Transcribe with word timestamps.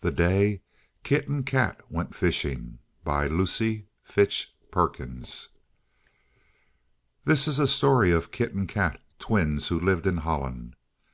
The 0.00 0.10
Day 0.10 0.60
Kit 1.02 1.26
and 1.26 1.46
Kat 1.46 1.80
went 1.90 2.14
Fishing 2.14 2.80
LUCY 3.06 3.86
FITCH 4.02 4.54
PERKINS 4.70 5.48
This 7.24 7.48
is 7.48 7.58
a 7.58 7.66
story 7.66 8.10
of 8.10 8.30
Kit 8.30 8.52
and 8.52 8.68
Kat, 8.68 9.00
twins 9.18 9.68
who 9.68 9.80
lived 9.80 10.06
in 10.06 10.18
Holland. 10.18 10.76